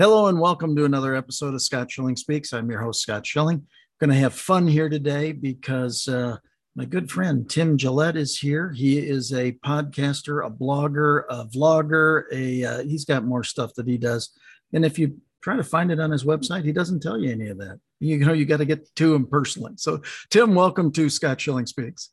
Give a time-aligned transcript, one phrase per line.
[0.00, 2.52] Hello and welcome to another episode of Scott Schilling Speaks.
[2.52, 3.64] I'm your host, Scott Schilling.
[4.00, 6.38] Going to have fun here today because uh,
[6.74, 8.72] my good friend Tim Gillette is here.
[8.72, 12.24] He is a podcaster, a blogger, a vlogger.
[12.32, 14.30] A uh, he's got more stuff that he does.
[14.72, 17.46] And if you try to find it on his website, he doesn't tell you any
[17.46, 17.78] of that.
[18.00, 19.74] You know, you got to get to him personally.
[19.76, 22.10] So, Tim, welcome to Scott Schilling Speaks.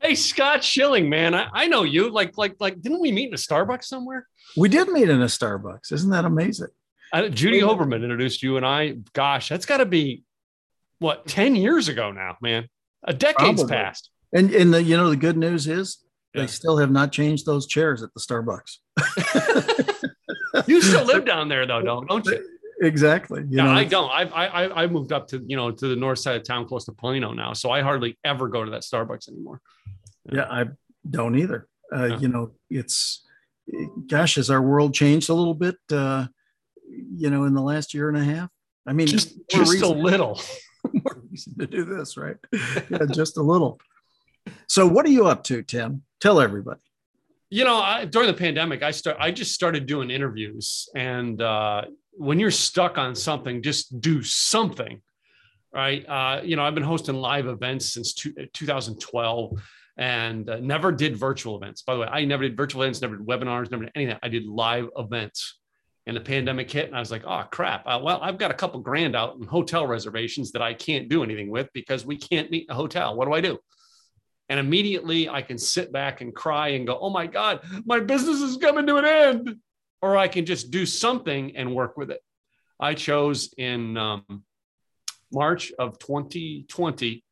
[0.00, 2.10] Hey, Scott Schilling, man, I, I know you.
[2.10, 4.26] Like, like, like, didn't we meet in a Starbucks somewhere?
[4.56, 5.92] We did meet in a Starbucks.
[5.92, 6.70] Isn't that amazing?
[7.14, 8.96] I, Judy Hoberman introduced you and I.
[9.12, 10.24] Gosh, that's got to be
[10.98, 12.68] what ten years ago now, man.
[13.04, 13.76] A decade's Probably.
[13.76, 14.10] passed.
[14.32, 15.98] And and the you know the good news is
[16.34, 16.42] yeah.
[16.42, 18.78] they still have not changed those chairs at the Starbucks.
[20.66, 22.44] you still live down there though, don't don't you?
[22.82, 23.42] Exactly.
[23.48, 24.10] You no, know, I don't.
[24.10, 26.84] I've I I moved up to you know to the north side of town, close
[26.86, 29.60] to Plano now, so I hardly ever go to that Starbucks anymore.
[30.32, 30.64] Yeah, yeah I
[31.08, 31.68] don't either.
[31.94, 32.18] Uh, yeah.
[32.18, 33.24] You know, it's
[34.08, 35.76] gosh, has our world changed a little bit?
[35.92, 36.26] Uh,
[37.16, 38.50] you know, in the last year and a half?
[38.86, 40.40] I mean, just, just reason, a little.
[40.92, 42.36] more reason to do this, right?
[42.90, 43.80] yeah, just a little.
[44.68, 46.02] So, what are you up to, Tim?
[46.20, 46.80] Tell everybody.
[47.50, 49.16] You know, I, during the pandemic, I start.
[49.20, 51.82] I just started doing interviews, and uh,
[52.12, 55.00] when you're stuck on something, just do something,
[55.72, 56.04] right?
[56.06, 59.60] Uh, you know, I've been hosting live events since two, 2012
[59.96, 61.82] and uh, never did virtual events.
[61.82, 64.16] By the way, I never did virtual events, never did webinars, never did anything.
[64.22, 65.58] I did live events
[66.06, 67.82] and the pandemic hit and i was like oh crap.
[67.86, 71.22] Uh, well i've got a couple grand out in hotel reservations that i can't do
[71.22, 73.14] anything with because we can't meet a hotel.
[73.14, 73.58] What do i do?
[74.48, 78.40] And immediately i can sit back and cry and go oh my god my business
[78.40, 79.56] is coming to an end.
[80.02, 82.20] Or i can just do something and work with it.
[82.78, 84.44] I chose in um,
[85.32, 87.24] march of 2020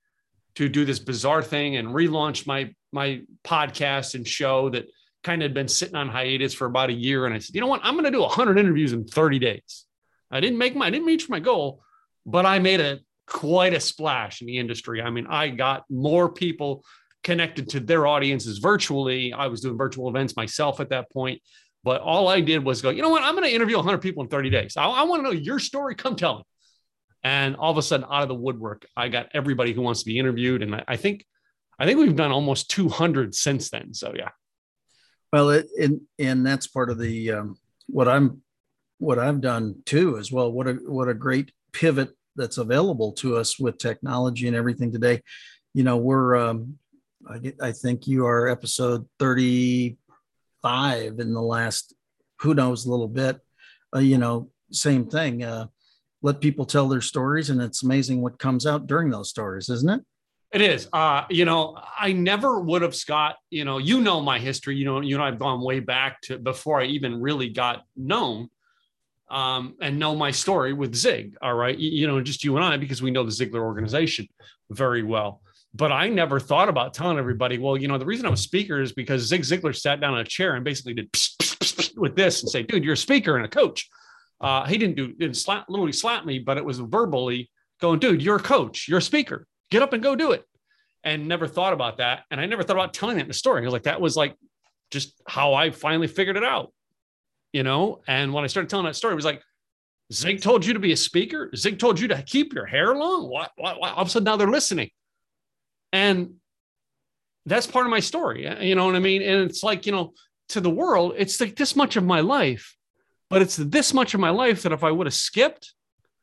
[0.54, 4.86] to do this bizarre thing and relaunch my my podcast and show that
[5.22, 7.26] kind of been sitting on hiatus for about a year.
[7.26, 7.80] And I said, you know what?
[7.82, 9.84] I'm going to do 100 interviews in 30 days.
[10.30, 11.82] I didn't make my, I didn't reach my goal,
[12.26, 15.00] but I made a quite a splash in the industry.
[15.00, 16.84] I mean, I got more people
[17.22, 19.32] connected to their audiences virtually.
[19.32, 21.40] I was doing virtual events myself at that point.
[21.84, 23.22] But all I did was go, you know what?
[23.22, 24.76] I'm going to interview 100 people in 30 days.
[24.76, 25.94] I, I want to know your story.
[25.94, 26.44] Come tell me.
[27.24, 30.06] And all of a sudden, out of the woodwork, I got everybody who wants to
[30.06, 30.62] be interviewed.
[30.62, 31.24] And I, I think,
[31.78, 33.94] I think we've done almost 200 since then.
[33.94, 34.30] So yeah.
[35.32, 37.56] Well, it, and and that's part of the um,
[37.86, 38.42] what I'm
[38.98, 40.52] what I've done too as well.
[40.52, 45.22] What a what a great pivot that's available to us with technology and everything today.
[45.74, 46.78] You know, we're um,
[47.28, 51.94] I, get, I think you are episode 35 in the last
[52.40, 53.40] who knows a little bit.
[53.94, 55.44] Uh, you know, same thing.
[55.44, 55.66] Uh,
[56.20, 59.90] let people tell their stories, and it's amazing what comes out during those stories, isn't
[59.90, 60.02] it?
[60.52, 60.86] It is.
[60.92, 63.36] Uh, you know, I never would have, Scott.
[63.48, 64.76] You know, you know my history.
[64.76, 68.50] You know, you know, I've gone way back to before I even really got known,
[69.30, 71.36] um, and know my story with Zig.
[71.40, 74.28] All right, you, you know, just you and I, because we know the Ziglar organization
[74.70, 75.40] very well.
[75.74, 78.82] But I never thought about telling everybody, well, you know, the reason I'm a speaker
[78.82, 81.98] is because Zig Ziglar sat down in a chair and basically did psh, psh, psh,
[81.98, 83.88] with this and say, dude, you're a speaker and a coach.
[84.38, 88.20] Uh, he didn't do didn't slap literally slap me, but it was verbally going, dude,
[88.20, 90.44] you're a coach, you're a speaker get up and go do it.
[91.02, 92.22] And never thought about that.
[92.30, 93.62] And I never thought about telling that in the story.
[93.62, 94.36] I was like, that was like
[94.92, 96.72] just how I finally figured it out,
[97.52, 98.02] you know?
[98.06, 99.42] And when I started telling that story, it was like,
[100.12, 101.50] Zig told you to be a speaker.
[101.56, 103.28] Zig told you to keep your hair long.
[103.28, 103.94] What, what, what?
[103.94, 104.90] All of a sudden now they're listening.
[105.92, 106.34] And
[107.46, 108.46] that's part of my story.
[108.64, 109.22] You know what I mean?
[109.22, 110.12] And it's like, you know,
[110.50, 112.76] to the world, it's like this much of my life,
[113.28, 115.74] but it's this much of my life that if I would have skipped,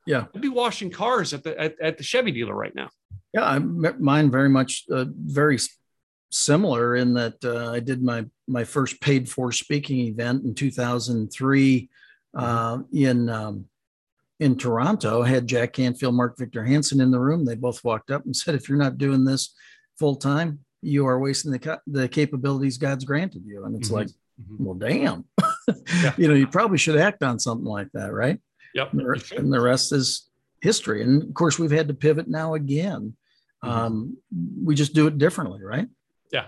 [0.06, 2.90] yeah, I'd be washing cars at the at, at the Chevy dealer right now.
[3.34, 5.60] Yeah, I, mine very much uh, very
[6.32, 11.90] similar in that uh, I did my my first paid for speaking event in 2003
[12.36, 12.98] uh, mm-hmm.
[12.98, 13.66] in um,
[14.40, 15.24] in Toronto.
[15.24, 17.46] I had Jack Canfield, Mark Victor Hansen in the room.
[17.46, 19.54] They both walked up and said, "If you're not doing this
[19.98, 23.98] full time, you are wasting the the capabilities God's granted you." And it's mm-hmm.
[23.98, 24.66] like, mm-hmm.
[24.66, 25.26] well, damn,
[26.04, 26.14] yeah.
[26.18, 28.40] you know, you probably should act on something like that, right?
[28.76, 28.94] Yep.
[28.94, 30.29] And the, and the rest is
[30.62, 31.04] history.
[31.04, 33.16] And of course, we've had to pivot now again.
[33.64, 33.70] Mm-hmm.
[33.70, 34.18] Um,
[34.64, 35.88] we just do it differently, right?
[36.32, 36.48] Yeah.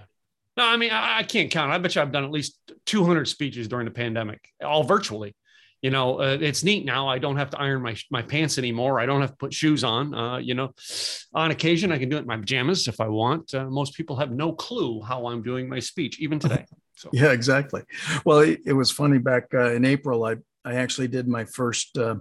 [0.57, 1.71] No, I mean, I, I, can't count.
[1.71, 5.35] I bet you I've done at least 200 speeches during the pandemic, all virtually.
[5.81, 7.07] You know, uh, it's neat now.
[7.07, 8.99] I don't have to iron my my pants anymore.
[8.99, 10.13] I don't have to put shoes on.
[10.13, 10.73] Uh, you know,
[11.33, 13.55] on occasion I can do it in my pajamas if I want.
[13.55, 16.65] Uh, most people have no clue how I'm doing my speech, even today.
[16.95, 17.09] So.
[17.13, 17.81] yeah, exactly.
[18.25, 20.23] Well, it, it was funny back uh, in April.
[20.23, 22.15] I I actually did my first uh,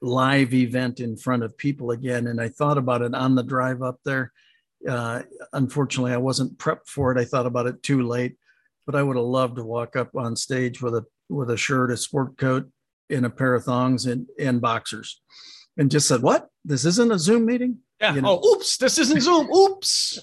[0.00, 2.26] live event in front of people again.
[2.26, 4.32] And I thought about it on the drive up there.
[4.88, 5.22] Uh,
[5.52, 7.18] unfortunately, I wasn't prepped for it.
[7.18, 8.36] I thought about it too late,
[8.86, 11.90] but I would have loved to walk up on stage with a with a shirt,
[11.90, 12.70] a sport coat,
[13.10, 15.20] in a pair of thongs and, and boxers
[15.78, 16.48] and just said, What?
[16.64, 17.78] This isn't a Zoom meeting?
[18.00, 18.14] Yeah.
[18.14, 18.40] You know?
[18.42, 19.50] Oh, oops, this isn't Zoom.
[19.54, 20.20] Oops.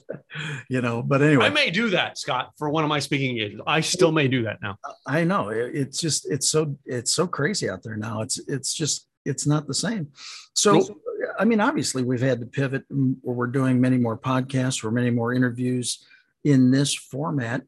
[0.69, 1.48] you know, but anyway.
[1.48, 3.66] I may do that, Scott, for one of my speaking engagements.
[3.68, 4.77] I still may do that now.
[5.06, 5.50] I know.
[5.50, 8.22] It's just it's so it's so crazy out there now.
[8.22, 10.10] It's it's just it's not the same.
[10.54, 11.00] So.
[11.38, 15.10] I mean, obviously we've had to pivot where we're doing many more podcasts or many
[15.10, 16.06] more interviews
[16.44, 17.63] in this format.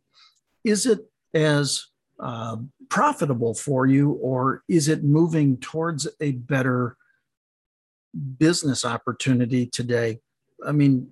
[0.63, 1.00] Is it
[1.33, 1.88] as
[2.19, 2.57] uh,
[2.89, 6.95] profitable for you, or is it moving towards a better
[8.38, 10.19] business opportunity today?
[10.65, 11.12] I mean,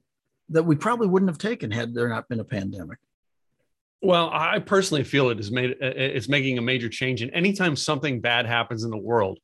[0.49, 2.99] that we probably wouldn't have taken had there not been a pandemic.
[4.01, 7.21] Well, I personally feel it is made it's making a major change.
[7.21, 9.39] And anytime something bad happens in the world,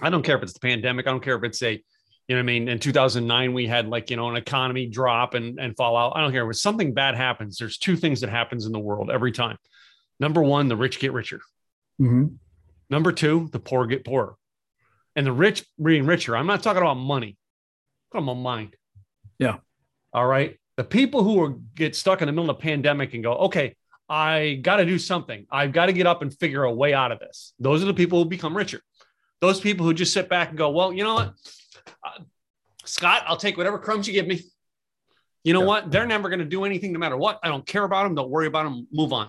[0.00, 1.82] I don't care if it's the pandemic, I don't care if it's a,
[2.28, 5.58] you know, I mean, in 2009 we had like you know an economy drop and
[5.58, 6.12] and fall out.
[6.14, 7.58] I don't care if something bad happens.
[7.58, 9.58] There's two things that happens in the world every time.
[10.20, 11.40] Number one, the rich get richer.
[12.00, 12.34] Mm-hmm.
[12.90, 14.36] Number two, the poor get poorer
[15.16, 16.36] and the rich being richer.
[16.36, 17.36] I'm not talking about money.
[18.12, 18.76] I'm talking about mind.
[19.38, 19.56] Yeah.
[20.12, 20.58] All right.
[20.76, 23.76] The people who are, get stuck in the middle of a pandemic and go, okay,
[24.08, 25.46] I got to do something.
[25.50, 27.52] I've got to get up and figure a way out of this.
[27.58, 28.80] Those are the people who become richer.
[29.42, 31.34] Those people who just sit back and go, well, you know what,
[32.04, 32.22] uh,
[32.84, 34.40] Scott, I'll take whatever crumbs you give me.
[35.42, 35.66] You know yeah.
[35.66, 35.90] what?
[35.90, 37.40] They're never going to do anything no matter what.
[37.42, 38.14] I don't care about them.
[38.14, 38.86] Don't worry about them.
[38.92, 39.28] Move on.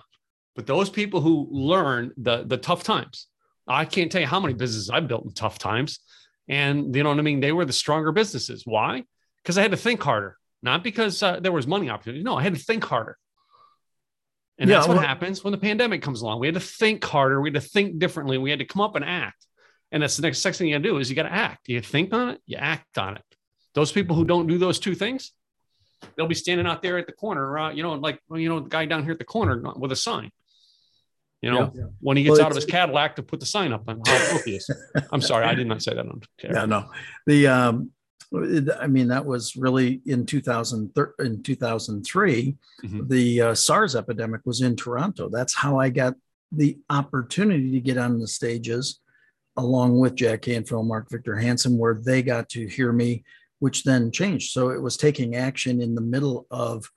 [0.54, 3.26] But those people who learn the the tough times,
[3.66, 5.98] I can't tell you how many businesses I've built in tough times.
[6.46, 7.40] And you know what I mean?
[7.40, 8.62] They were the stronger businesses.
[8.64, 9.02] Why?
[9.42, 12.22] Because I had to think harder, not because uh, there was money opportunity.
[12.22, 13.18] No, I had to think harder.
[14.58, 16.38] And yeah, that's what well, happens when the pandemic comes along.
[16.38, 17.40] We had to think harder.
[17.40, 18.38] We had to think differently.
[18.38, 19.44] We had to come up and act.
[19.94, 21.68] And that's the next, next thing you got to do is you got to act.
[21.68, 23.24] You think on it, you act on it.
[23.74, 25.32] Those people who don't do those two things,
[26.16, 28.68] they'll be standing out there at the corner, uh, you know, like, you know, the
[28.68, 30.30] guy down here at the corner with a sign
[31.44, 31.84] you know, yeah.
[32.00, 34.30] when he gets well, out of his Cadillac to put the sign up on how
[34.30, 34.70] broke he is.
[35.12, 36.56] I'm sorry, I did not say that on camera.
[36.60, 36.90] Yeah, no.
[37.26, 37.90] The um,
[38.80, 42.56] I mean, that was really in 2000 in 2003.
[42.82, 43.08] Mm-hmm.
[43.08, 45.28] The uh, SARS epidemic was in Toronto.
[45.28, 46.14] That's how I got
[46.50, 49.00] the opportunity to get on the stages,
[49.56, 53.24] along with Jack Canfield, Mark Victor Hansen, where they got to hear me,
[53.60, 54.52] which then changed.
[54.52, 56.90] So it was taking action in the middle of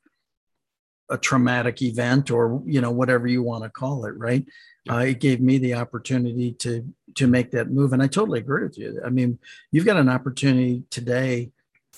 [1.10, 4.46] a traumatic event or you know whatever you want to call it right?
[4.90, 7.94] Uh, it gave me the opportunity to to make that move.
[7.94, 9.02] And i totally agree with you.
[9.06, 9.40] I mean
[9.72, 11.52] you've got an opportunity today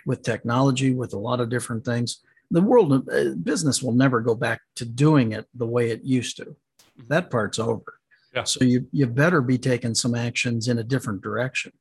[0.05, 2.19] with technology with a lot of different things.
[2.51, 6.03] The world of uh, business will never go back to doing it the way it
[6.03, 6.45] used to.
[6.45, 7.07] Mm-hmm.
[7.07, 7.98] that part's over
[8.33, 8.43] yeah.
[8.43, 11.71] so you you better be taking some actions in a different direction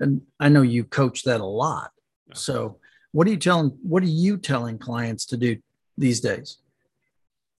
[0.00, 1.90] and i know you coach that a lot
[2.28, 2.34] yeah.
[2.34, 2.78] so
[3.12, 5.56] what are you telling what are you telling clients to do
[5.96, 6.58] these days?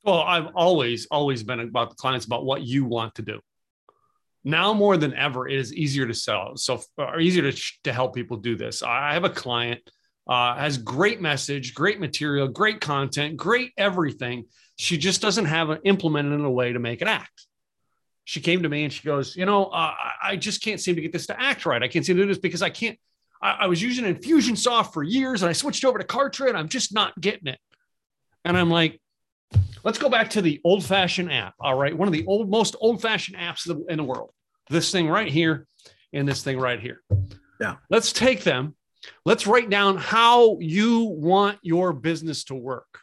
[0.05, 3.41] Well, I've always, always been about the clients about what you want to do.
[4.43, 6.57] Now more than ever, it is easier to sell.
[6.57, 8.83] So, or easier to, to help people do this.
[8.83, 9.81] I have a client
[10.27, 14.45] uh, has great message, great material, great content, great everything.
[14.77, 17.47] She just doesn't have it implemented in a way to make it act.
[18.25, 19.93] She came to me and she goes, you know, uh,
[20.23, 21.83] I just can't seem to get this to act right.
[21.83, 22.99] I can't seem to do this because I can't.
[23.43, 26.69] I, I was using Infusionsoft for years and I switched over to Kartra and I'm
[26.69, 27.59] just not getting it.
[28.45, 29.01] And I'm like,
[29.85, 31.55] let's go back to the old fashioned app.
[31.61, 31.97] All right.
[31.97, 34.31] One of the old, most old fashioned apps in the world.
[34.71, 35.67] This thing right here
[36.15, 37.03] and this thing right here.
[37.61, 37.77] Yeah.
[37.91, 38.75] Let's take them.
[39.27, 43.01] Let's write down how you want your business to work.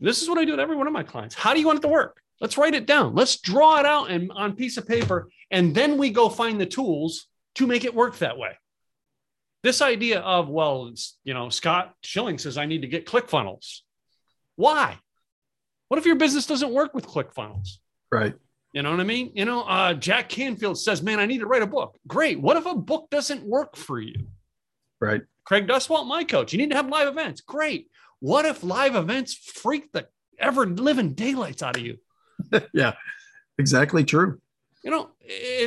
[0.00, 1.34] This is what I do with every one of my clients.
[1.34, 2.19] How do you want it to work?
[2.40, 3.14] Let's write it down.
[3.14, 6.66] Let's draw it out and on piece of paper, and then we go find the
[6.66, 8.52] tools to make it work that way.
[9.62, 10.90] This idea of, well,
[11.22, 13.80] you know, Scott Schilling says I need to get ClickFunnels.
[14.56, 14.98] Why?
[15.88, 17.78] What if your business doesn't work with ClickFunnels?
[18.10, 18.34] Right.
[18.72, 19.32] You know what I mean?
[19.34, 21.98] You know, uh, Jack Canfield says, man, I need to write a book.
[22.06, 22.40] Great.
[22.40, 24.28] What if a book doesn't work for you?
[25.00, 25.22] Right.
[25.44, 27.40] Craig Duswalt, my coach, you need to have live events.
[27.40, 27.90] Great.
[28.20, 30.06] What if live events freak the
[30.38, 31.98] ever living daylights out of you?
[32.72, 32.94] yeah,
[33.58, 34.40] exactly true.
[34.82, 35.10] You know,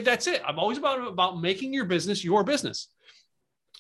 [0.04, 0.42] that's it.
[0.46, 2.88] I'm always about about making your business your business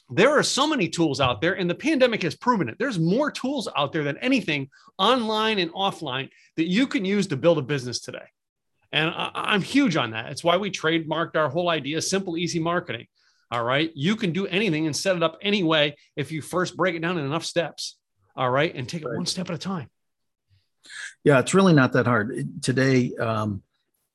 [0.09, 2.75] there are so many tools out there, and the pandemic has proven it.
[2.77, 7.37] There's more tools out there than anything online and offline that you can use to
[7.37, 8.25] build a business today.
[8.91, 10.31] And I, am huge on that.
[10.31, 13.07] It's why we trademarked our whole idea simple, easy marketing.
[13.49, 13.91] All right.
[13.95, 17.17] You can do anything and set it up anyway if you first break it down
[17.17, 17.97] in enough steps.
[18.35, 18.73] All right.
[18.73, 19.89] And take it one step at a time.
[21.23, 22.61] Yeah, it's really not that hard.
[22.61, 23.63] Today, um,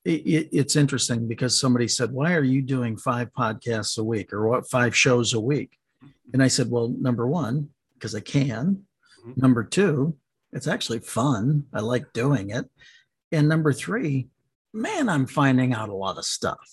[0.05, 4.49] it, it's interesting because somebody said, Why are you doing five podcasts a week or
[4.49, 5.79] what five shows a week?
[6.33, 8.85] And I said, Well, number one, because I can.
[9.27, 9.41] Mm-hmm.
[9.41, 10.17] Number two,
[10.53, 11.65] it's actually fun.
[11.73, 12.67] I like doing it.
[13.33, 14.29] And number three,
[14.73, 16.69] man, I'm finding out a lot of stuff.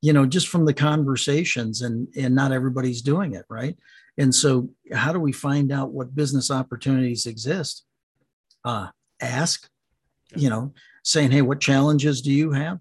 [0.00, 3.76] you know, just from the conversations and and not everybody's doing it, right?
[4.16, 7.84] And so how do we find out what business opportunities exist?
[8.64, 8.88] Uh,
[9.20, 9.68] ask,
[10.34, 10.72] you know,
[11.02, 12.78] saying, hey, what challenges do you have?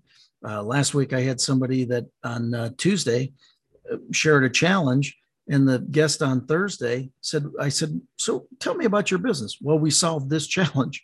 [0.47, 3.33] Uh, last week I had somebody that on uh, Tuesday
[3.91, 5.17] uh, shared a challenge
[5.49, 9.57] and the guest on Thursday said, I said, so tell me about your business.
[9.61, 11.03] Well, we solved this challenge.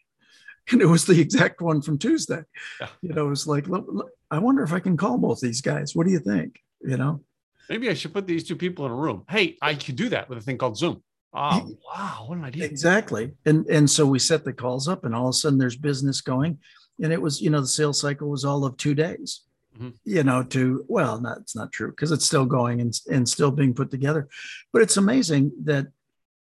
[0.71, 2.41] And it was the exact one from Tuesday.
[2.79, 2.87] Yeah.
[3.01, 5.59] You know, it was like, look, look, I wonder if I can call both these
[5.59, 5.93] guys.
[5.93, 6.59] What do you think?
[6.81, 7.21] You know?
[7.69, 9.25] Maybe I should put these two people in a room.
[9.29, 11.03] Hey, I could do that with a thing called Zoom.
[11.33, 12.25] Oh, wow.
[12.27, 12.65] What an idea.
[12.65, 13.31] Exactly.
[13.45, 16.21] And and so we set the calls up and all of a sudden there's business
[16.21, 16.59] going.
[17.01, 19.41] And it was, you know, the sales cycle was all of two days
[19.75, 19.89] mm-hmm.
[20.05, 23.51] you know, to, well, not, it's not true because it's still going and, and still
[23.51, 24.27] being put together.
[24.71, 25.87] But it's amazing that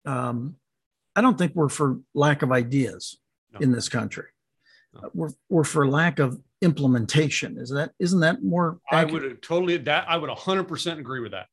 [0.05, 0.57] um,
[1.17, 3.19] I don't think we're for lack of ideas
[3.53, 3.61] no.
[3.61, 4.27] in this country.
[4.95, 5.11] No.
[5.15, 7.59] We're, we're for lack of implementation.
[7.59, 8.79] Is that, isn't that more?
[8.91, 9.25] Accurate?
[9.25, 11.47] I would totally, that I would 100% agree with that.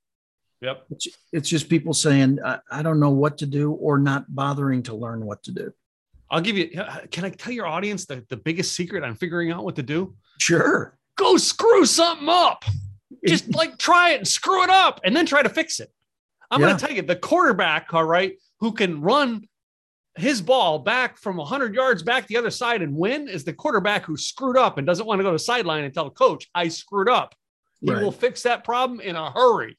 [0.61, 0.85] Yep.
[0.91, 4.83] It's, it's just people saying, I, I don't know what to do or not bothering
[4.83, 5.71] to learn what to do.
[6.29, 6.69] I'll give you,
[7.11, 10.15] can I tell your audience the, the biggest secret on figuring out what to do?
[10.39, 12.63] Sure go screw something up.
[13.27, 15.91] Just like try it and screw it up and then try to fix it.
[16.49, 16.67] I'm yeah.
[16.67, 19.47] going to tell you the quarterback, all right, who can run
[20.15, 24.03] his ball back from 100 yards back the other side and win is the quarterback
[24.03, 26.69] who screwed up and doesn't want to go to sideline and tell the coach, I
[26.69, 27.35] screwed up.
[27.81, 28.01] He right.
[28.01, 29.77] will fix that problem in a hurry.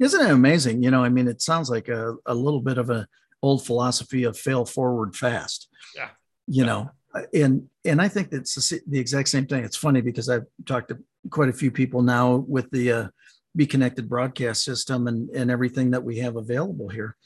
[0.00, 0.82] Isn't it amazing?
[0.82, 3.06] You know, I mean, it sounds like a, a little bit of a
[3.42, 5.68] old philosophy of fail forward fast.
[5.94, 6.08] Yeah.
[6.46, 6.66] You yeah.
[6.66, 6.90] know,
[7.32, 8.54] and and I think it's
[8.86, 9.64] the exact same thing.
[9.64, 10.98] It's funny because I've talked to
[11.30, 13.08] quite a few people now with the uh,
[13.54, 17.16] Be Connected broadcast system and and everything that we have available here.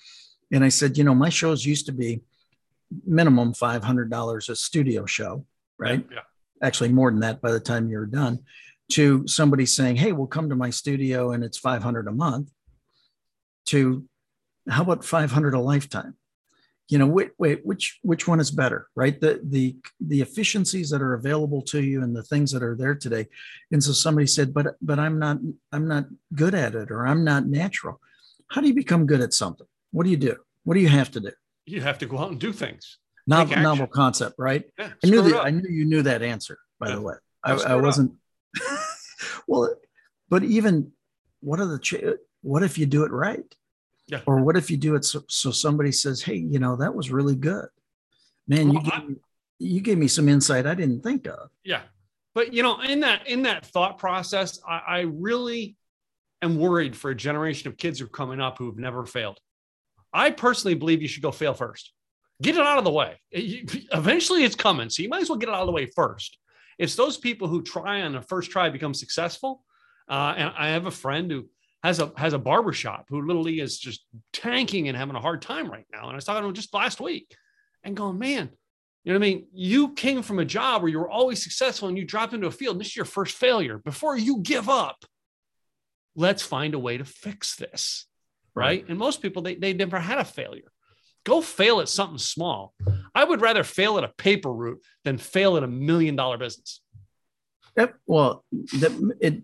[0.53, 2.21] And I said, you know, my shows used to be
[3.07, 5.47] minimum five hundred dollars a studio show,
[5.79, 6.05] right?
[6.11, 6.21] Yeah.
[6.63, 8.41] Actually, more than that by the time you're done.
[8.93, 12.51] To somebody saying, "Hey, we'll come to my studio and it's five hundred a month."
[13.67, 14.05] To
[14.69, 16.17] how about five hundred a lifetime?
[16.89, 19.21] you know wait wait which which one is better right?
[19.21, 22.95] The the the efficiencies that are available to you and the things that are there
[22.95, 23.29] today.
[23.71, 25.39] And so somebody said but but i'm not
[25.73, 28.01] i'm not good at it or i'm not natural.
[28.49, 29.67] How do you become good at something?
[29.91, 30.37] What do you do?
[30.65, 31.33] What do you have to do?
[31.67, 32.99] You have to go out and do things.
[33.27, 34.65] Novel novel concept right?
[34.79, 36.95] Yeah, i knew that i knew you knew that answer by yeah.
[36.95, 37.15] the way.
[37.45, 38.13] I, I wasn't
[39.47, 39.75] well
[40.29, 40.93] but even
[41.41, 43.55] what are the ch- what if you do it right
[44.09, 44.21] yeah.
[44.27, 47.11] Or what if you do it so, so somebody says, "Hey, you know that was
[47.11, 47.69] really good,
[48.49, 48.69] man.
[48.69, 49.17] Well, you gave me,
[49.59, 51.83] you gave me some insight I didn't think of." Yeah,
[52.35, 55.77] but you know, in that in that thought process, I, I really
[56.41, 59.39] am worried for a generation of kids who are coming up who have never failed.
[60.11, 61.93] I personally believe you should go fail first.
[62.41, 63.21] Get it out of the way.
[63.31, 66.39] Eventually, it's coming, so you might as well get it out of the way first.
[66.79, 69.65] It's those people who try on a first try become successful.
[70.09, 71.49] Uh, and I have a friend who
[71.83, 75.71] has a has a barbershop who literally is just tanking and having a hard time
[75.71, 76.03] right now.
[76.03, 77.35] And I was talking to him just last week
[77.85, 78.51] and going, man,
[79.05, 79.47] you know what I mean?
[79.53, 82.53] You came from a job where you were always successful and you dropped into a
[82.53, 83.79] field and this is your first failure.
[83.79, 85.05] Before you give up,
[86.17, 88.07] let's find a way to fix this.
[88.55, 88.65] Right.
[88.65, 88.89] right.
[88.89, 90.73] And most people, they, they never had a failure.
[91.25, 92.75] Go fail at something small.
[93.15, 96.81] I would rather fail at a paper route than fail at a million dollar business.
[97.77, 97.95] Yep.
[98.07, 99.43] Well, the, it,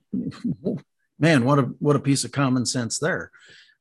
[1.19, 3.31] man, what a what a piece of common sense there.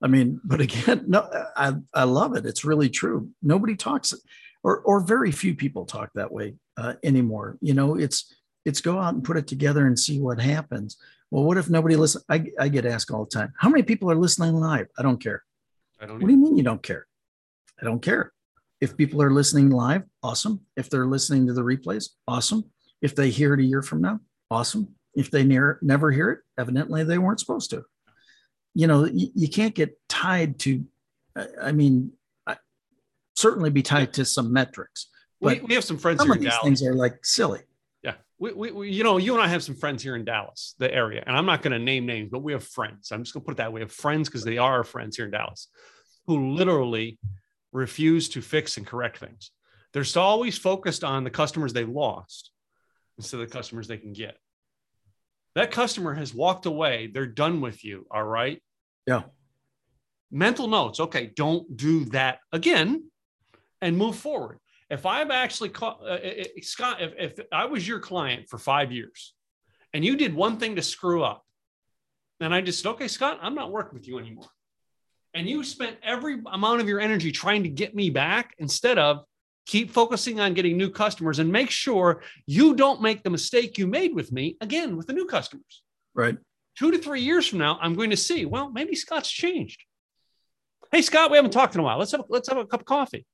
[0.02, 2.46] I mean, but again, no, I I love it.
[2.46, 3.30] It's really true.
[3.42, 4.14] Nobody talks,
[4.64, 7.58] or or very few people talk that way uh, anymore.
[7.62, 8.36] You know, it's
[8.66, 10.98] it's go out and put it together and see what happens.
[11.32, 12.22] Well, what if nobody listen?
[12.30, 14.88] I, I get asked all the time, how many people are listening live?
[14.98, 15.44] I don't care.
[16.00, 16.20] I don't.
[16.20, 17.08] What do you mean you don't care?
[17.82, 18.32] I don't care.
[18.82, 20.62] If people are listening live, awesome.
[20.76, 22.66] If they're listening to the replays, awesome.
[23.02, 24.20] If they hear it a year from now,
[24.52, 24.96] awesome.
[25.16, 27.84] If they near, never hear it, evidently they weren't supposed to.
[28.74, 30.84] You know, you, you can't get tied to,
[31.62, 32.12] I mean,
[32.48, 32.58] I,
[33.36, 35.08] certainly be tied to some metrics.
[35.40, 36.64] But we, we have some friends some here of these Dallas.
[36.64, 37.62] things are like silly.
[38.04, 38.16] Yeah.
[38.40, 40.94] We, we, we, you know, you and I have some friends here in Dallas, the
[40.94, 43.12] area, and I'm not going to name names, but we have friends.
[43.12, 43.76] I'm just going to put it that way.
[43.76, 45.68] We have friends because they are our friends here in Dallas
[46.28, 47.20] who literally
[47.74, 49.52] refuse to fix and correct things.
[49.92, 52.52] They're always focused on the customers they lost
[53.18, 54.38] instead of the customers they can get.
[55.56, 57.08] That customer has walked away.
[57.14, 58.08] They're done with you.
[58.10, 58.62] All right.
[59.06, 59.24] Yeah.
[60.32, 61.00] Mental notes.
[61.00, 61.32] Okay.
[61.36, 63.04] Don't do that again
[63.82, 64.58] and move forward.
[64.90, 68.92] If I've actually caught uh, uh, Scott, if, if I was your client for five
[68.92, 69.34] years
[69.94, 71.44] and you did one thing to screw up,
[72.40, 74.50] and I just said, okay, Scott, I'm not working with you anymore.
[75.34, 79.24] And you spent every amount of your energy trying to get me back instead of
[79.66, 83.88] keep focusing on getting new customers and make sure you don't make the mistake you
[83.88, 85.82] made with me again with the new customers.
[86.14, 86.38] Right.
[86.78, 89.84] Two to three years from now, I'm going to see, well, maybe Scott's changed.
[90.92, 91.98] Hey, Scott, we haven't talked in a while.
[91.98, 93.26] Let's have, let's have a cup of coffee.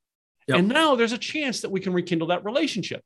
[0.47, 0.57] Yep.
[0.57, 3.01] And now there's a chance that we can rekindle that relationship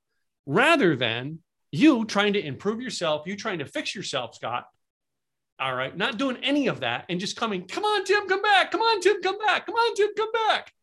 [0.46, 1.40] rather than
[1.72, 4.66] you trying to improve yourself, you trying to fix yourself, Scott.
[5.60, 8.72] All right, not doing any of that and just coming, come on, Tim, come back.
[8.72, 9.66] Come on, Tim, come back.
[9.66, 10.74] Come on, Tim, come back.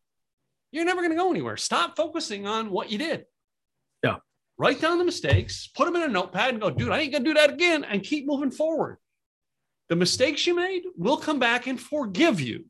[0.72, 1.56] You're never going to go anywhere.
[1.56, 3.24] Stop focusing on what you did.
[4.04, 4.16] Yeah.
[4.56, 7.24] Write down the mistakes, put them in a notepad and go, dude, I ain't going
[7.24, 8.98] to do that again and keep moving forward.
[9.88, 12.66] The mistakes you made will come back and forgive you.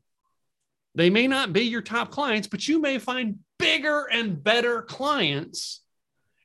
[0.95, 5.81] They may not be your top clients, but you may find bigger and better clients.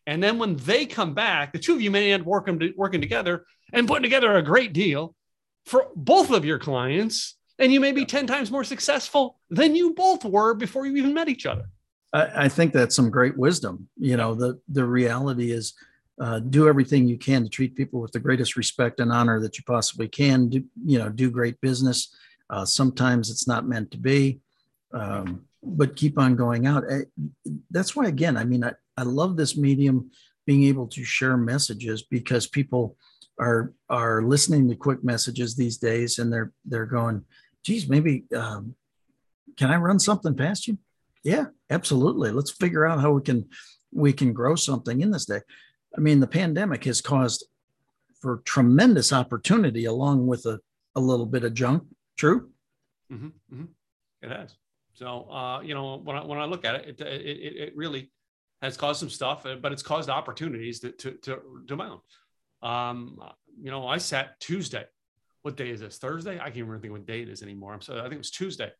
[0.06, 3.00] And then when they come back, the two of you may end up working, working
[3.00, 5.14] together and putting together a great deal
[5.66, 7.34] for both of your clients.
[7.58, 11.14] And you may be 10 times more successful than you both were before you even
[11.14, 11.68] met each other.
[12.12, 13.88] I, I think that's some great wisdom.
[13.98, 15.74] You know, the, the reality is
[16.20, 19.58] uh, do everything you can to treat people with the greatest respect and honor that
[19.58, 20.48] you possibly can.
[20.48, 22.14] Do, you know, do great business.
[22.48, 24.40] Uh, sometimes it's not meant to be,
[24.92, 26.84] um, but keep on going out.
[26.90, 27.00] I,
[27.70, 30.10] that's why, again, I mean, I, I love this medium
[30.46, 32.96] being able to share messages because people
[33.38, 37.24] are are listening to quick messages these days and they're they're going,
[37.64, 38.74] geez, maybe um,
[39.56, 40.78] can I run something past you?
[41.22, 42.30] Yeah, absolutely.
[42.30, 43.48] Let's figure out how we can
[43.92, 45.40] we can grow something in this day.
[45.96, 47.46] I mean, the pandemic has caused
[48.20, 50.60] for tremendous opportunity along with a,
[50.94, 51.84] a little bit of junk.
[52.16, 52.50] True.
[53.12, 53.64] Mm-hmm, mm-hmm.
[54.22, 54.56] It has.
[54.94, 58.10] So, uh, you know, when I, when I look at it, it, it, it really
[58.62, 62.00] has caused some stuff, uh, but it's caused opportunities to, to, to, to mount.
[62.62, 63.18] Um,
[63.60, 64.84] you know, I sat Tuesday.
[65.42, 65.98] What day is this?
[65.98, 66.40] Thursday?
[66.40, 67.72] I can't remember think what day it is anymore.
[67.72, 68.72] I'm so I think it was Tuesday.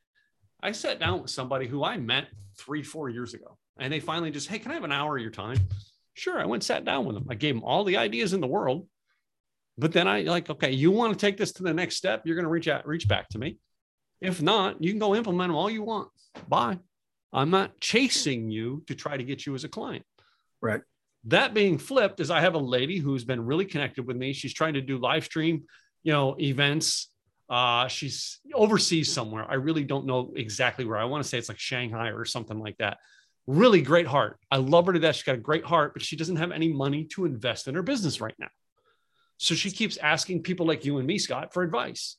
[0.62, 2.28] I sat down with somebody who I met
[2.59, 5.23] three, four years ago, and they finally just, hey, can I have an hour of
[5.23, 5.59] your time?
[6.14, 6.40] Sure.
[6.40, 7.26] I went sat down with them.
[7.30, 8.88] I gave them all the ideas in the world,
[9.76, 12.23] but then I like, okay, you want to take this to the next step?
[12.25, 13.59] You're going to reach out, reach back to me.
[14.20, 16.09] If not, you can go implement them all you want.
[16.48, 16.79] Bye.
[17.37, 20.07] I'm not chasing you to try to get you as a client.
[20.62, 20.81] Right.
[21.25, 24.33] That being flipped is I have a lady who's been really connected with me.
[24.33, 25.64] She's trying to do live stream,
[26.03, 27.09] you know, events.
[27.51, 29.44] Uh, she's overseas somewhere.
[29.49, 30.96] I really don't know exactly where.
[30.96, 32.96] I want to say it's like Shanghai or something like that.
[33.46, 34.38] Really great heart.
[34.51, 35.16] I love her to death.
[35.16, 37.83] She's got a great heart, but she doesn't have any money to invest in her
[37.83, 38.49] business right now.
[39.37, 42.16] So she keeps asking people like you and me, Scott, for advice.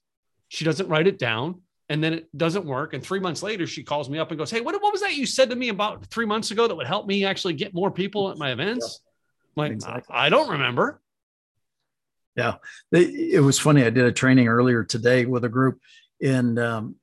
[0.49, 2.93] She doesn't write it down and then it doesn't work.
[2.93, 5.15] And three months later, she calls me up and goes, Hey, what, what was that
[5.15, 7.91] you said to me about three months ago that would help me actually get more
[7.91, 9.01] people at my events?
[9.55, 10.15] Yeah, like, exactly.
[10.15, 11.01] I, I, don't remember.
[12.35, 12.55] Yeah.
[12.91, 13.83] It, was funny.
[13.83, 15.79] I did a training earlier today with a group.
[16.21, 16.95] And, um,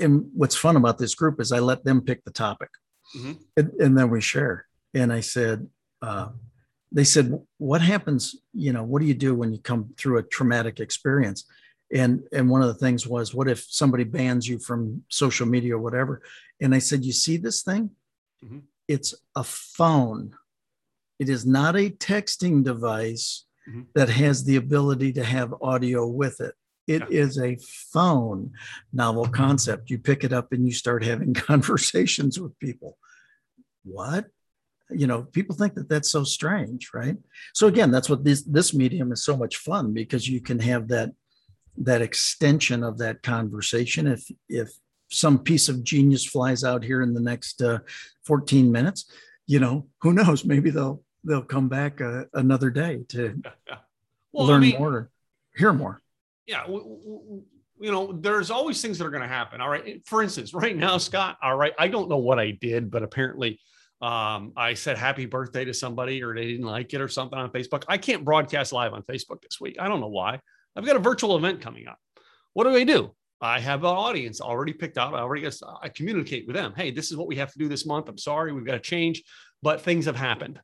[0.00, 2.70] and what's fun about this group is I let them pick the topic
[3.16, 3.32] mm-hmm.
[3.56, 4.66] and, and, then we share.
[4.94, 5.68] And I said,
[6.00, 6.28] uh,
[6.92, 10.22] they said, what happens, you know, what do you do when you come through a
[10.22, 11.44] traumatic experience?
[11.92, 15.76] And and one of the things was what if somebody bans you from social media
[15.76, 16.22] or whatever?
[16.60, 17.90] And i said you see this thing?
[18.44, 18.58] Mm-hmm.
[18.88, 20.36] it's a phone.
[21.18, 23.82] It is not a texting device mm-hmm.
[23.94, 26.54] that has the ability to have audio with it.
[26.86, 27.20] It yeah.
[27.22, 27.56] is a
[27.92, 28.52] phone.
[28.92, 29.90] Novel concept.
[29.90, 32.98] You pick it up and you start having conversations with people.
[33.84, 34.26] What?
[34.90, 37.16] You know people think that that's so strange right?
[37.54, 40.88] So again that's what this this medium is so much fun because you can have
[40.88, 41.12] that
[41.78, 44.06] that extension of that conversation.
[44.06, 44.70] If if
[45.10, 47.78] some piece of genius flies out here in the next uh,
[48.26, 49.10] 14 minutes,
[49.46, 50.44] you know, who knows?
[50.44, 53.40] Maybe they'll they'll come back uh, another day to.
[54.36, 55.10] Well, learn I mean, more,
[55.56, 56.02] hear more.
[56.44, 57.44] Yeah, you
[57.80, 59.60] know, there's always things that are going to happen.
[59.60, 60.02] All right.
[60.06, 61.38] For instance, right now, Scott.
[61.40, 63.60] All right, I don't know what I did, but apparently.
[64.02, 67.50] Um, I said happy birthday to somebody or they didn't like it or something on
[67.50, 67.84] Facebook.
[67.88, 69.76] I can't broadcast live on Facebook this week.
[69.78, 70.40] I don't know why.
[70.76, 71.98] I've got a virtual event coming up.
[72.52, 73.14] What do I do?
[73.40, 75.14] I have an audience already picked out.
[75.14, 75.46] I already
[75.82, 76.72] I communicate with them.
[76.76, 78.08] Hey, this is what we have to do this month.
[78.08, 79.22] I'm sorry, we've got to change,
[79.62, 80.60] but things have happened.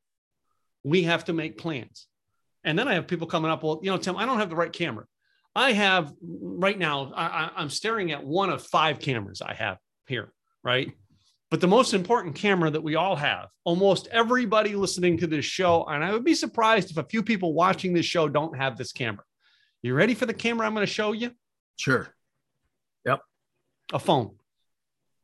[0.82, 2.06] We have to make plans.
[2.64, 3.62] And then I have people coming up.
[3.62, 5.04] Well, you know, Tim, I don't have the right camera.
[5.54, 10.32] I have right now, I, I'm staring at one of five cameras I have here,
[10.62, 10.92] right?
[11.50, 15.84] But the most important camera that we all have, almost everybody listening to this show,
[15.84, 18.92] and I would be surprised if a few people watching this show don't have this
[18.92, 19.24] camera.
[19.82, 21.30] You ready for the camera I'm going to show you?
[21.76, 22.08] Sure.
[23.06, 23.20] Yep.
[23.94, 24.34] A phone.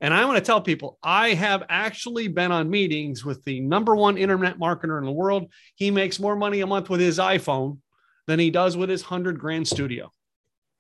[0.01, 3.95] And I want to tell people I have actually been on meetings with the number
[3.95, 5.53] one internet marketer in the world.
[5.75, 7.79] He makes more money a month with his iPhone
[8.27, 10.11] than he does with his 100 grand studio.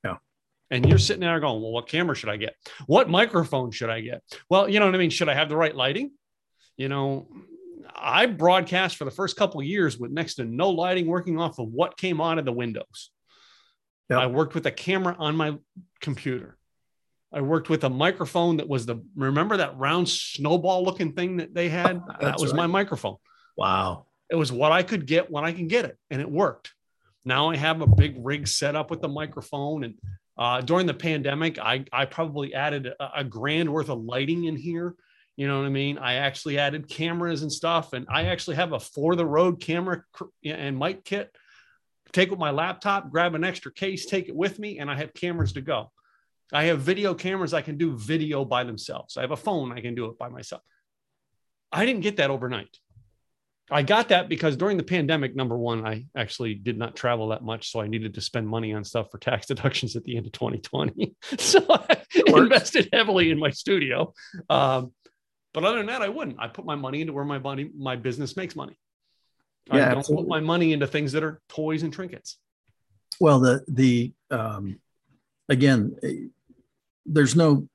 [0.04, 0.16] Yeah.
[0.70, 2.54] And you're sitting there going, well, what camera should I get?
[2.86, 4.22] What microphone should I get?
[4.48, 5.10] Well, you know what I mean?
[5.10, 6.12] Should I have the right lighting?
[6.76, 7.28] You know,
[7.94, 11.68] I broadcast for the first couple years with next to no lighting, working off of
[11.68, 13.10] what came out of the windows
[14.10, 14.18] Yep.
[14.18, 15.58] I worked with a camera on my
[16.00, 16.56] computer.
[17.32, 21.54] I worked with a microphone that was the remember that round snowball looking thing that
[21.54, 22.00] they had?
[22.20, 22.58] that was right.
[22.58, 23.16] my microphone.
[23.56, 24.06] Wow.
[24.30, 26.72] It was what I could get when I can get it, and it worked.
[27.24, 29.94] Now I have a big rig set up with the microphone, and
[30.38, 34.56] uh, during the pandemic, I I probably added a, a grand worth of lighting in
[34.56, 34.94] here.
[35.36, 35.98] You know what I mean?
[35.98, 40.04] I actually added cameras and stuff, and I actually have a for the road camera
[40.44, 41.34] and mic kit.
[42.16, 45.12] Take with my laptop, grab an extra case, take it with me, and I have
[45.12, 45.92] cameras to go.
[46.50, 47.52] I have video cameras.
[47.52, 49.18] I can do video by themselves.
[49.18, 49.70] I have a phone.
[49.70, 50.62] I can do it by myself.
[51.70, 52.74] I didn't get that overnight.
[53.70, 57.44] I got that because during the pandemic, number one, I actually did not travel that
[57.44, 57.70] much.
[57.70, 60.32] So I needed to spend money on stuff for tax deductions at the end of
[60.32, 61.14] 2020.
[61.38, 64.14] so I invested heavily in my studio.
[64.48, 64.94] Um,
[65.52, 66.38] but other than that, I wouldn't.
[66.40, 68.78] I put my money into where my money, my business makes money.
[69.68, 70.24] Yeah, I don't absolutely.
[70.24, 72.38] put my money into things that are toys and trinkets.
[73.20, 74.78] Well, the, the, um,
[75.48, 75.96] again,
[77.04, 77.68] there's no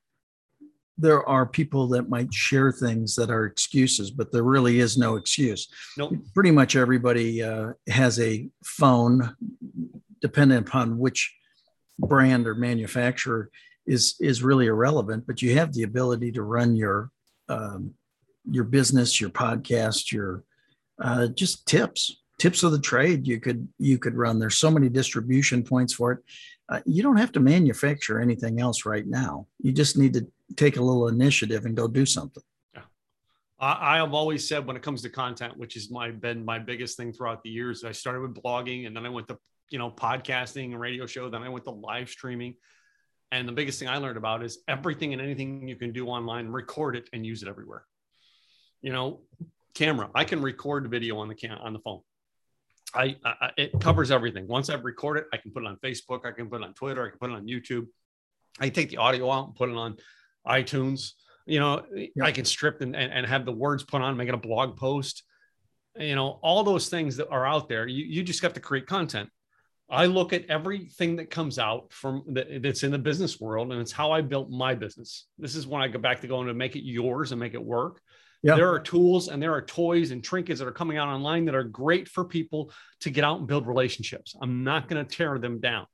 [1.02, 5.16] there are people that might share things that are excuses, but there really is no
[5.16, 5.68] excuse.
[5.98, 6.14] Nope.
[6.36, 9.36] Pretty much everybody uh, has a phone,
[10.22, 11.34] depending upon which
[11.98, 13.50] brand or manufacturer
[13.88, 15.26] is is really irrelevant.
[15.26, 17.10] But you have the ability to run your
[17.50, 17.96] um,
[18.50, 20.44] your business, your podcast, your
[21.02, 23.28] uh, just tips, tips of the trade.
[23.28, 24.40] You could you could run.
[24.40, 26.20] There's so many distribution points for it
[26.72, 29.46] uh, you don't have to manufacture anything else right now.
[29.60, 32.42] You just need to take a little initiative and go do something.
[32.74, 32.84] Yeah.
[33.60, 36.60] I, I have always said when it comes to content, which has my been my
[36.60, 37.84] biggest thing throughout the years.
[37.84, 39.38] I started with blogging and then I went to
[39.70, 41.30] you know podcasting and radio show.
[41.30, 42.56] Then I went to live streaming.
[43.34, 46.48] And the biggest thing I learned about is everything and anything you can do online,
[46.48, 47.86] record it and use it everywhere.
[48.82, 49.22] You know,
[49.74, 50.10] camera.
[50.14, 52.02] I can record video on the on the phone.
[52.94, 54.48] I, I, it covers everything.
[54.48, 57.06] Once I've recorded, I can put it on Facebook, I can put it on Twitter,
[57.06, 57.88] I can put it on YouTube.
[58.60, 59.98] I take the audio out and put it on
[60.46, 61.12] iTunes.
[61.46, 62.26] You know, yeah.
[62.26, 64.78] I can strip and, and, and have the words put on, make it a blog
[64.78, 65.24] post.
[65.98, 67.88] You know, all those things that are out there.
[67.88, 69.30] You, you just have to create content.
[69.90, 73.82] I look at everything that comes out from the, that's in the business world, and
[73.82, 75.28] it's how I built my business.
[75.38, 77.64] This is when I go back to going to make it yours and make it
[77.64, 78.02] work.
[78.44, 78.56] Yeah.
[78.56, 81.56] There are tools and there are toys and trinkets that are coming out online that
[81.56, 84.36] are great for people to get out and build relationships.
[84.42, 85.86] I'm not going to tear them down.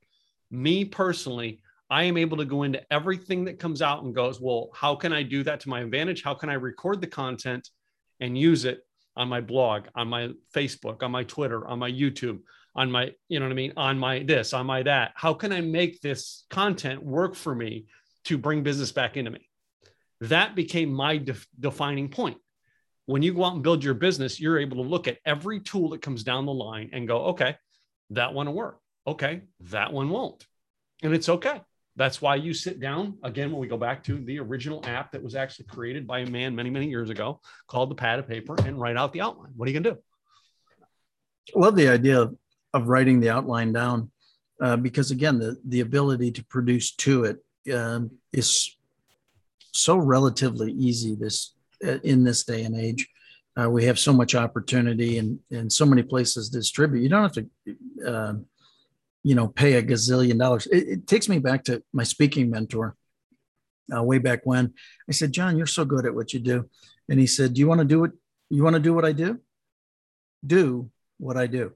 [0.50, 4.70] Me personally, I am able to go into everything that comes out and goes, well,
[4.74, 6.22] how can I do that to my advantage?
[6.22, 7.68] How can I record the content
[8.20, 8.80] and use it
[9.16, 12.40] on my blog, on my Facebook, on my Twitter, on my YouTube,
[12.74, 15.12] on my, you know what I mean, on my this, on my that?
[15.16, 17.86] How can I make this content work for me
[18.24, 19.47] to bring business back into me?
[20.20, 22.38] That became my def- defining point.
[23.06, 25.90] When you go out and build your business, you're able to look at every tool
[25.90, 27.56] that comes down the line and go, okay,
[28.10, 28.80] that one will work.
[29.06, 30.46] Okay, that one won't.
[31.02, 31.62] And it's okay.
[31.96, 35.22] That's why you sit down again when we go back to the original app that
[35.22, 38.54] was actually created by a man many, many years ago called the pad of paper
[38.64, 39.50] and write out the outline.
[39.56, 40.02] What are you going to do?
[41.56, 42.36] I love the idea of,
[42.74, 44.10] of writing the outline down
[44.60, 47.38] uh, because, again, the, the ability to produce to it
[47.74, 48.76] um, is
[49.72, 51.54] so relatively easy this
[51.86, 53.08] uh, in this day and age.
[53.60, 57.02] Uh, we have so much opportunity and and so many places to distribute.
[57.02, 57.46] You don't have to,
[58.06, 58.34] uh,
[59.22, 60.66] you know, pay a gazillion dollars.
[60.66, 62.96] It, it takes me back to my speaking mentor.
[63.94, 64.74] Uh, way back when
[65.08, 66.68] I said, John, you're so good at what you do,
[67.08, 68.12] and he said, Do you want to do it?
[68.50, 69.40] You want to do what I do?
[70.46, 71.72] Do what I do.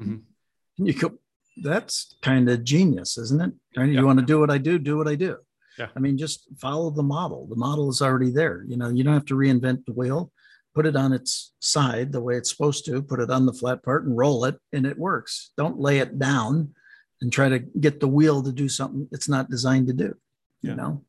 [0.00, 0.86] Mm-hmm.
[0.86, 1.18] You go.
[1.62, 3.52] That's kind of genius, isn't it?
[3.86, 4.78] You want to do what I do?
[4.78, 5.38] Do what I do.
[5.78, 5.88] Yeah.
[5.94, 7.46] I mean, just follow the model.
[7.46, 8.64] The model is already there.
[8.66, 10.32] You know, you don't have to reinvent the wheel.
[10.74, 13.02] Put it on its side the way it's supposed to.
[13.02, 15.52] Put it on the flat part and roll it, and it works.
[15.56, 16.74] Don't lay it down
[17.20, 20.14] and try to get the wheel to do something it's not designed to do.
[20.62, 21.04] You know,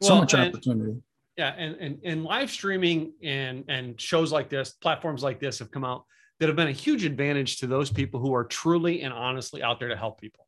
[0.00, 1.02] well, so much and, opportunity.
[1.36, 5.70] Yeah, and, and and live streaming and and shows like this, platforms like this have
[5.70, 6.04] come out
[6.38, 9.80] that have been a huge advantage to those people who are truly and honestly out
[9.80, 10.46] there to help people.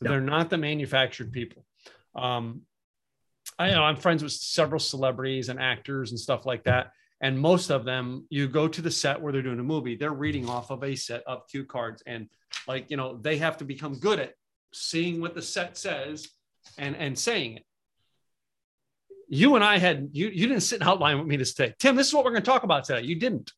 [0.00, 1.66] They're not the manufactured people.
[2.14, 2.62] Um,
[3.58, 6.92] I know I'm friends with several celebrities and actors and stuff like that.
[7.20, 10.10] And most of them, you go to the set where they're doing a movie, they're
[10.10, 12.02] reading off of a set of cue cards.
[12.06, 12.28] And
[12.66, 14.34] like, you know, they have to become good at
[14.72, 16.28] seeing what the set says
[16.78, 17.66] and, and saying it.
[19.28, 21.94] You and I had, you, you didn't sit and outline with me to say, Tim,
[21.94, 23.02] this is what we're going to talk about today.
[23.02, 23.52] You didn't.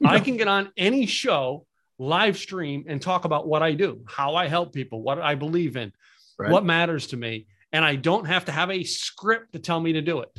[0.00, 0.10] No.
[0.10, 1.66] I can get on any show,
[1.98, 5.76] live stream, and talk about what I do, how I help people, what I believe
[5.76, 5.92] in,
[6.38, 6.50] right.
[6.50, 9.92] what matters to me and I don't have to have a script to tell me
[9.92, 10.30] to do it.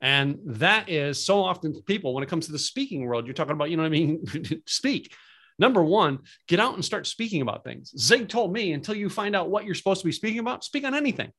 [0.00, 3.54] And that is so often people, when it comes to the speaking world, you're talking
[3.54, 4.62] about, you know what I mean?
[4.66, 5.12] Speak.
[5.58, 7.92] Number one, get out and start speaking about things.
[7.98, 10.84] Zig told me until you find out what you're supposed to be speaking about, speak
[10.84, 11.32] on anything.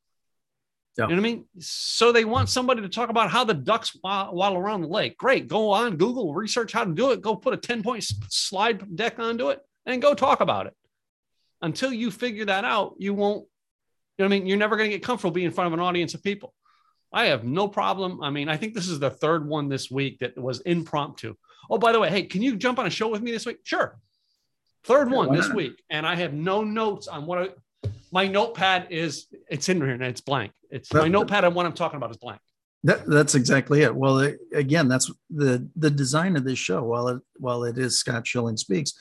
[0.98, 1.06] Yeah.
[1.08, 1.46] You know what I mean?
[1.60, 5.17] So they want somebody to talk about how the ducks waddle around the lake.
[5.17, 5.48] Great.
[5.48, 7.22] Go on Google, research how to do it.
[7.22, 10.74] Go put a 10 point slide deck onto it and go talk about it.
[11.62, 13.46] Until you figure that out, you won't,
[14.17, 14.47] you know what I mean?
[14.47, 16.53] You're never going to get comfortable being in front of an audience of people.
[17.13, 18.21] I have no problem.
[18.21, 21.36] I mean, I think this is the third one this week that was impromptu.
[21.69, 23.60] Oh, by the way, hey, can you jump on a show with me this week?
[23.63, 23.97] Sure.
[24.84, 25.84] Third one this week.
[25.89, 30.03] And I have no notes on what I, my notepad is it's in here and
[30.03, 30.51] it's blank.
[30.69, 32.39] It's my notepad and what I'm talking about is blank.
[32.88, 33.93] That, that's exactly it.
[33.93, 36.82] Well, it, again, that's the the design of this show.
[36.84, 38.93] While it while it is Scott Schilling speaks,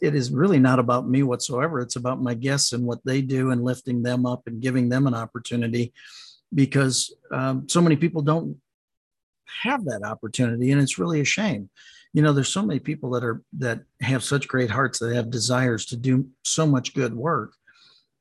[0.00, 1.80] it is really not about me whatsoever.
[1.80, 5.08] It's about my guests and what they do and lifting them up and giving them
[5.08, 5.92] an opportunity,
[6.54, 8.60] because um, so many people don't
[9.64, 11.68] have that opportunity, and it's really a shame.
[12.12, 15.30] You know, there's so many people that are that have such great hearts that have
[15.30, 17.54] desires to do so much good work,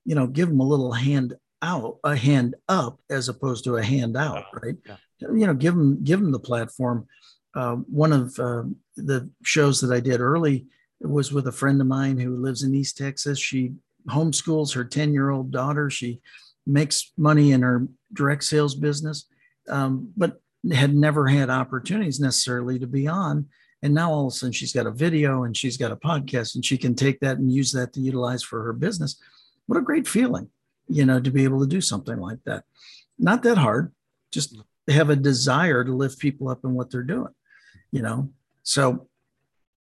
[0.04, 3.84] you know, give them a little hand out, a hand up as opposed to a
[3.84, 4.78] hand out, right?
[4.84, 4.96] Yeah.
[5.22, 7.08] You know, give them give them the platform.
[7.54, 8.64] Uh, one of uh,
[8.96, 10.68] the shows that I did early
[11.02, 13.40] was with a friend of mine who lives in East Texas.
[13.40, 13.74] She
[14.08, 15.90] homeschools her 10 year old daughter.
[15.90, 16.22] She
[16.66, 19.26] makes money in her direct sales business,
[19.68, 23.48] um, but had never had opportunities necessarily to be on.
[23.84, 26.54] And now all of a sudden she's got a video and she's got a podcast
[26.56, 29.20] and she can take that and use that to utilize for her business
[29.66, 30.50] what a great feeling,
[30.88, 32.64] you know, to be able to do something like that.
[33.18, 33.94] Not that hard,
[34.32, 34.56] just
[34.88, 37.34] have a desire to lift people up in what they're doing,
[37.92, 38.30] you know.
[38.64, 39.08] So,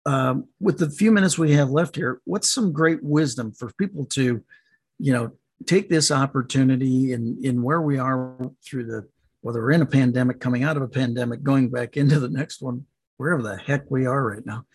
[0.05, 4.05] um, with the few minutes we have left here, what's some great wisdom for people
[4.05, 4.43] to,
[4.99, 5.31] you know,
[5.65, 9.07] take this opportunity in in where we are through the
[9.41, 12.61] whether we're in a pandemic, coming out of a pandemic, going back into the next
[12.61, 12.85] one,
[13.17, 14.65] wherever the heck we are right now.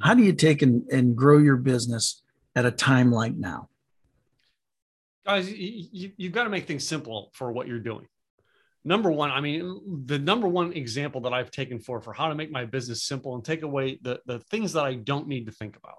[0.00, 2.22] How do you take and, and grow your business
[2.56, 3.68] at a time like now?
[5.30, 8.06] guys, you, you've got to make things simple for what you're doing.
[8.84, 12.34] Number one, I mean, the number one example that I've taken for for how to
[12.34, 15.52] make my business simple and take away the, the things that I don't need to
[15.52, 15.96] think about.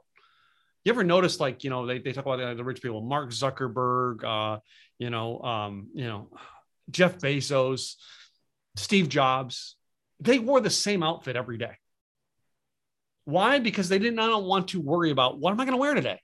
[0.84, 3.30] You ever notice, like, you know, they, they talk about the, the rich people, Mark
[3.30, 4.60] Zuckerberg, uh,
[4.98, 6.30] you know, um, you know,
[6.90, 7.96] Jeff Bezos,
[8.76, 9.76] Steve Jobs,
[10.20, 11.78] they wore the same outfit every day.
[13.26, 13.60] Why?
[13.60, 16.20] Because they did not want to worry about what am I going to wear today?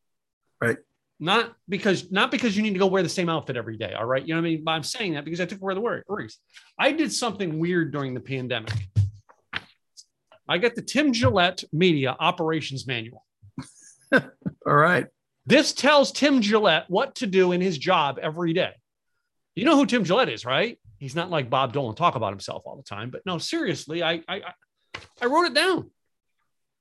[0.60, 0.78] Right
[1.20, 4.06] not because not because you need to go wear the same outfit every day all
[4.06, 4.22] right?
[4.22, 4.64] You know what i mean?
[4.64, 6.38] But i'm saying that because i took away the worries.
[6.78, 8.74] I did something weird during the pandemic.
[10.48, 13.26] I got the tim gillette media operations manual.
[14.14, 14.24] All
[14.66, 15.08] right.
[15.46, 18.74] This tells tim gillette what to do in his job every day.
[19.56, 20.78] You know who tim gillette is right?
[21.00, 23.10] He's not like bob dolan talk about himself all the time.
[23.10, 24.42] But no seriously i i
[25.22, 25.90] i wrote it down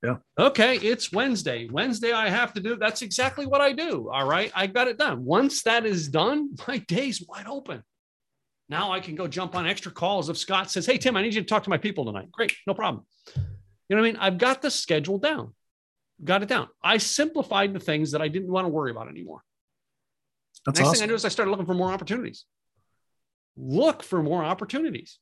[0.03, 0.17] yeah.
[0.39, 1.69] Okay, it's Wednesday.
[1.71, 2.77] Wednesday, I have to do.
[2.77, 4.11] That's exactly what I do.
[4.11, 5.25] All right, I got it done.
[5.25, 7.83] Once that is done, my day's wide open.
[8.69, 11.35] Now I can go jump on extra calls if Scott says, "Hey Tim, I need
[11.35, 13.07] you to talk to my people tonight." Great, no problem.
[13.89, 14.21] You know what I mean?
[14.21, 15.55] I've got the schedule down.
[16.23, 16.69] Got it down.
[16.83, 19.43] I simplified the things that I didn't want to worry about anymore.
[20.65, 21.01] That's Next awesome.
[21.01, 22.45] thing I do is I started looking for more opportunities.
[23.57, 25.19] Look for more opportunities.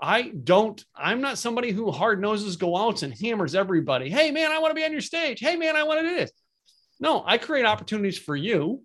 [0.00, 4.10] I don't, I'm not somebody who hard noses go out and hammers everybody.
[4.10, 5.40] Hey, man, I want to be on your stage.
[5.40, 6.32] Hey, man, I want to do this.
[7.00, 8.82] No, I create opportunities for you.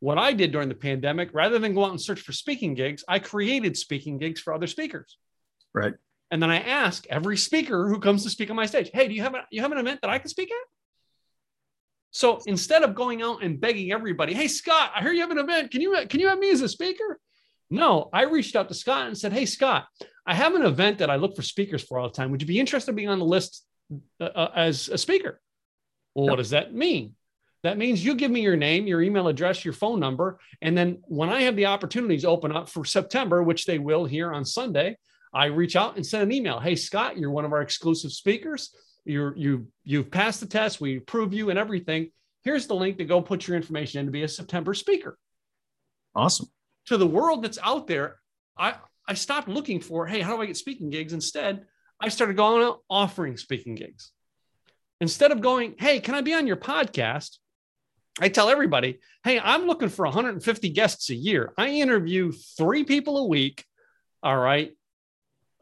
[0.00, 3.04] What I did during the pandemic, rather than go out and search for speaking gigs,
[3.08, 5.16] I created speaking gigs for other speakers.
[5.72, 5.94] Right.
[6.30, 9.14] And then I ask every speaker who comes to speak on my stage, hey, do
[9.14, 10.66] you have a, you have an event that I can speak at?
[12.10, 15.38] So instead of going out and begging everybody, hey Scott, I hear you have an
[15.38, 15.72] event.
[15.72, 17.18] Can you can you have me as a speaker?
[17.74, 19.86] No, I reached out to Scott and said, hey Scott,
[20.24, 22.30] I have an event that I look for speakers for all the time.
[22.30, 23.66] Would you be interested in being on the list
[24.20, 25.40] uh, uh, as a speaker?
[26.14, 27.16] Well, what does that mean?
[27.64, 30.38] That means you give me your name, your email address, your phone number.
[30.62, 34.32] And then when I have the opportunities open up for September, which they will here
[34.32, 34.96] on Sunday,
[35.34, 36.60] I reach out and send an email.
[36.60, 38.72] Hey, Scott, you're one of our exclusive speakers.
[39.04, 40.80] You're, you, you've passed the test.
[40.80, 42.12] We approve you and everything.
[42.44, 45.18] Here's the link to go put your information in to be a September speaker.
[46.14, 46.46] Awesome.
[46.86, 48.18] To the world that's out there,
[48.56, 48.74] I,
[49.08, 51.12] I stopped looking for, hey, how do I get speaking gigs?
[51.12, 51.64] Instead,
[52.00, 54.10] I started going out offering speaking gigs.
[55.00, 57.38] Instead of going, hey, can I be on your podcast?
[58.20, 61.52] I tell everybody, hey, I'm looking for 150 guests a year.
[61.58, 63.64] I interview three people a week.
[64.22, 64.72] All right.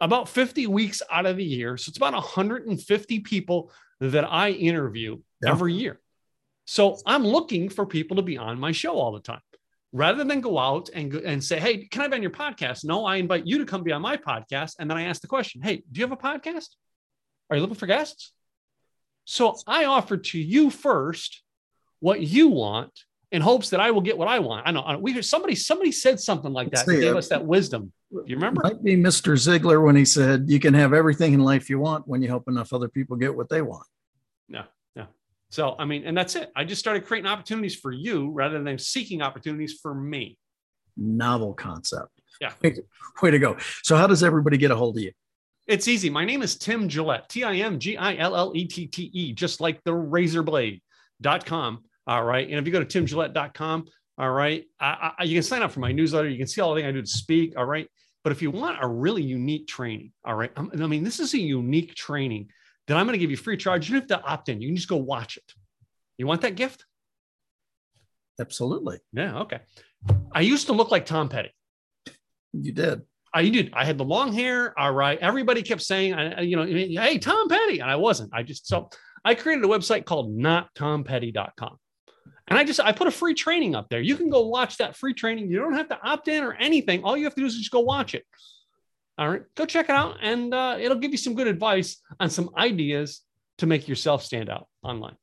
[0.00, 1.76] About 50 weeks out of the year.
[1.76, 5.50] So it's about 150 people that I interview yeah.
[5.50, 6.00] every year.
[6.66, 9.40] So I'm looking for people to be on my show all the time
[9.92, 12.84] rather than go out and, and say, Hey, can I be on your podcast?
[12.84, 14.76] No, I invite you to come be on my podcast.
[14.78, 16.68] And then I ask the question, Hey, do you have a podcast?
[17.50, 18.32] Are you looking for guests?
[19.24, 21.42] So I offer to you first
[22.00, 22.90] what you want
[23.30, 24.66] in hopes that I will get what I want.
[24.66, 26.86] I know we somebody somebody said something like that.
[26.86, 27.92] Gave us that wisdom.
[28.10, 28.60] Do you remember?
[28.62, 29.32] Might be Mr.
[29.34, 32.46] Ziglar when he said, "You can have everything in life you want when you help
[32.48, 33.86] enough other people get what they want."
[34.48, 34.64] Yeah.
[35.52, 36.50] So I mean, and that's it.
[36.56, 40.38] I just started creating opportunities for you rather than seeking opportunities for me.
[40.96, 42.08] Novel concept.
[42.40, 42.52] Yeah.
[43.22, 43.56] Way to, go.
[43.82, 45.12] So, how does everybody get a hold of you?
[45.66, 46.10] It's easy.
[46.10, 49.10] My name is Tim Gillette, T I M G I L L E T T
[49.12, 51.84] E, just like the razorblade.com.
[52.06, 52.48] All right.
[52.48, 53.84] And if you go to timgillette.com,
[54.18, 56.28] all right, I, I, you can sign up for my newsletter.
[56.28, 57.54] You can see all the things I do to speak.
[57.56, 57.86] All right.
[58.24, 61.34] But if you want a really unique training, all right, um, I mean, this is
[61.34, 62.48] a unique training
[62.88, 63.88] that I'm going to give you free charge.
[63.88, 64.60] You don't have to opt in.
[64.60, 65.52] You can just go watch it.
[66.18, 66.84] You want that gift?
[68.40, 68.98] Absolutely.
[69.12, 69.40] Yeah.
[69.40, 69.60] Okay.
[70.34, 71.50] I used to look like Tom Petty.
[72.52, 73.02] You did.
[73.34, 73.70] I did.
[73.72, 74.78] I had the long hair.
[74.78, 75.18] All right.
[75.18, 77.80] Everybody kept saying, you know, hey, Tom Petty.
[77.80, 78.30] And I wasn't.
[78.34, 78.90] I just, so
[79.24, 81.78] I created a website called nottompetty.com.
[82.48, 84.00] And I just, I put a free training up there.
[84.00, 85.50] You can go watch that free training.
[85.50, 87.04] You don't have to opt in or anything.
[87.04, 88.24] All you have to do is just go watch it.
[89.18, 89.42] All right.
[89.54, 90.16] Go check it out.
[90.22, 93.20] And uh, it'll give you some good advice on some ideas
[93.58, 95.16] to make yourself stand out online.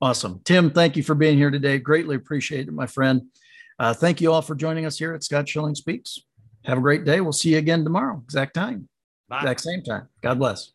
[0.00, 0.40] Awesome.
[0.44, 1.78] Tim, thank you for being here today.
[1.78, 3.22] Greatly appreciate it, my friend.
[3.78, 6.18] Uh, thank you all for joining us here at Scott Schilling Speaks.
[6.64, 7.20] Have a great day.
[7.20, 8.88] We'll see you again tomorrow, exact time,
[9.28, 9.38] Bye.
[9.38, 10.08] exact same time.
[10.22, 10.73] God bless.